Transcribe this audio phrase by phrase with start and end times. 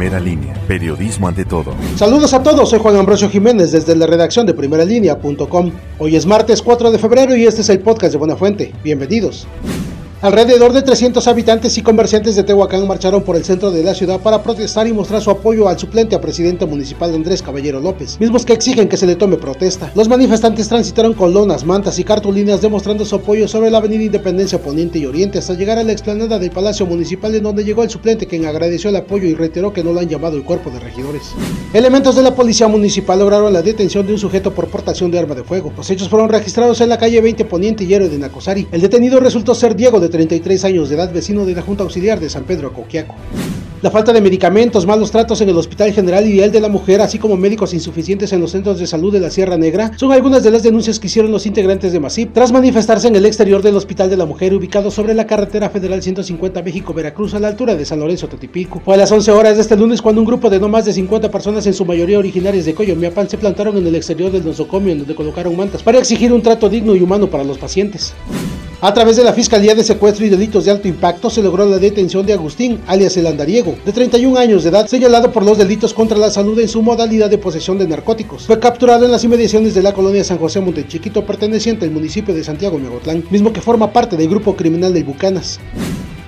[0.00, 1.74] Primera línea, periodismo ante todo.
[1.94, 5.72] Saludos a todos, soy Juan Ambrosio Jiménez desde la redacción de primeralínea.com.
[5.98, 8.72] Hoy es martes 4 de febrero y este es el podcast de Buena Fuente.
[8.82, 9.46] Bienvenidos.
[10.22, 14.20] Alrededor de 300 habitantes y comerciantes de Tehuacán marcharon por el centro de la ciudad
[14.20, 18.44] para protestar y mostrar su apoyo al suplente a presidente municipal Andrés Caballero López, mismos
[18.44, 19.90] que exigen que se le tome protesta.
[19.94, 24.60] Los manifestantes transitaron con lonas, mantas y cartulinas demostrando su apoyo sobre la avenida Independencia
[24.60, 27.88] Poniente y Oriente hasta llegar a la explanada del Palacio Municipal en donde llegó el
[27.88, 30.80] suplente quien agradeció el apoyo y reiteró que no lo han llamado el cuerpo de
[30.80, 31.32] regidores.
[31.72, 35.34] Elementos de la policía municipal lograron la detención de un sujeto por portación de arma
[35.34, 35.72] de fuego.
[35.74, 38.68] Los hechos fueron registrados en la calle 20 Poniente y Héroe de Nacosari.
[38.70, 42.20] El detenido resultó ser Diego de 33 años de edad, vecino de la Junta Auxiliar
[42.20, 43.14] de San Pedro Coquiaco.
[43.82, 47.18] La falta de medicamentos, malos tratos en el Hospital General el de la Mujer, así
[47.18, 50.50] como médicos insuficientes en los centros de salud de la Sierra Negra, son algunas de
[50.50, 54.10] las denuncias que hicieron los integrantes de MASIP tras manifestarse en el exterior del Hospital
[54.10, 58.00] de la Mujer, ubicado sobre la carretera federal 150 México-Veracruz, a la altura de San
[58.00, 58.82] Lorenzo Totipilco.
[58.84, 60.92] Fue a las 11 horas de este lunes cuando un grupo de no más de
[60.92, 64.92] 50 personas, en su mayoría originarias de Coyomiapan, se plantaron en el exterior del nosocomio,
[64.92, 68.12] en donde colocaron mantas para exigir un trato digno y humano para los pacientes.
[68.82, 71.78] A través de la Fiscalía de Secuestro y Delitos de Alto Impacto se logró la
[71.78, 75.92] detención de Agustín, alias el Andariego, de 31 años de edad, señalado por los delitos
[75.92, 78.46] contra la salud en su modalidad de posesión de narcóticos.
[78.46, 82.42] Fue capturado en las inmediaciones de la colonia San José Montechiquito, perteneciente al municipio de
[82.42, 85.60] Santiago Megotlán, mismo que forma parte del grupo criminal de Bucanas.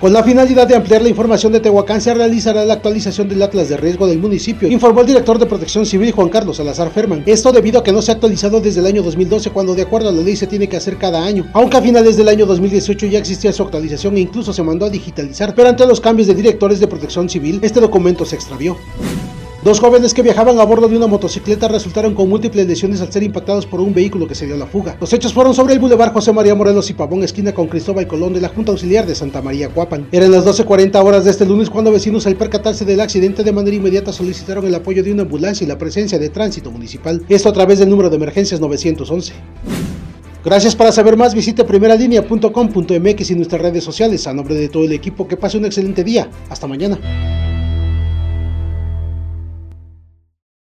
[0.03, 3.69] Con la finalidad de ampliar la información de Tehuacán, se realizará la actualización del Atlas
[3.69, 7.23] de Riesgo del municipio, informó el director de Protección Civil Juan Carlos Salazar Ferman.
[7.25, 10.09] Esto debido a que no se ha actualizado desde el año 2012, cuando de acuerdo
[10.09, 13.05] a la ley se tiene que hacer cada año, aunque a finales del año 2018
[13.05, 16.35] ya existía su actualización e incluso se mandó a digitalizar, pero ante los cambios de
[16.35, 18.75] directores de Protección Civil, este documento se extravió.
[19.63, 23.23] Dos jóvenes que viajaban a bordo de una motocicleta resultaron con múltiples lesiones al ser
[23.23, 24.97] impactados por un vehículo que se dio a la fuga.
[24.99, 28.33] Los hechos fueron sobre el Boulevard José María Morelos y Pavón, esquina con Cristóbal Colón
[28.33, 30.09] de la Junta Auxiliar de Santa María Cuapan.
[30.11, 33.77] Eran las 12.40 horas de este lunes cuando vecinos al percatarse del accidente de manera
[33.77, 37.23] inmediata solicitaron el apoyo de una ambulancia y la presencia de tránsito municipal.
[37.29, 39.31] Esto a través del número de emergencias 911.
[40.43, 44.27] Gracias para saber más, visite primeralinea.com.mx y nuestras redes sociales.
[44.27, 46.29] A nombre de todo el equipo, que pase un excelente día.
[46.49, 46.99] Hasta mañana.